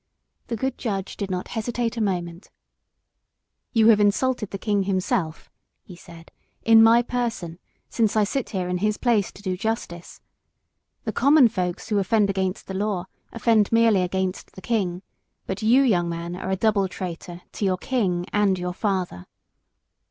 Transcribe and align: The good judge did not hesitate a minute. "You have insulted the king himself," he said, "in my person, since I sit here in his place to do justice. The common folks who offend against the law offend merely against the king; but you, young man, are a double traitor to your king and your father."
The 0.47 0.55
good 0.55 0.79
judge 0.79 1.15
did 1.15 1.29
not 1.29 1.49
hesitate 1.49 1.95
a 1.95 2.01
minute. 2.01 2.49
"You 3.71 3.89
have 3.89 3.99
insulted 3.99 4.49
the 4.49 4.57
king 4.57 4.81
himself," 4.81 5.51
he 5.83 5.95
said, 5.95 6.31
"in 6.63 6.81
my 6.81 7.03
person, 7.03 7.59
since 7.87 8.15
I 8.17 8.23
sit 8.23 8.49
here 8.49 8.67
in 8.67 8.79
his 8.79 8.97
place 8.97 9.31
to 9.31 9.43
do 9.43 9.55
justice. 9.55 10.19
The 11.03 11.13
common 11.13 11.49
folks 11.49 11.89
who 11.89 11.99
offend 11.99 12.31
against 12.31 12.65
the 12.65 12.73
law 12.73 13.05
offend 13.31 13.71
merely 13.71 14.01
against 14.01 14.53
the 14.53 14.61
king; 14.63 15.03
but 15.45 15.61
you, 15.61 15.83
young 15.83 16.09
man, 16.09 16.35
are 16.35 16.49
a 16.49 16.55
double 16.55 16.87
traitor 16.87 17.41
to 17.51 17.65
your 17.65 17.77
king 17.77 18.25
and 18.33 18.57
your 18.57 18.73
father." 18.73 19.27